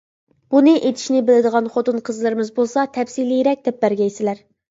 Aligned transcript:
بۇنى 0.53 0.71
ئېتىشنى 0.79 1.19
بىلىدىغان 1.27 1.67
خوتۇن 1.75 2.01
قىزلىرىمىز 2.09 2.51
بولسا 2.57 2.85
تەپسىلىيرەك 2.97 3.63
دەپ 3.71 3.81
بەرگەيسىلەر. 3.87 4.45